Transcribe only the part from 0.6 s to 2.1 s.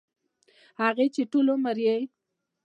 هغـې چـې ټـول عـمر يـې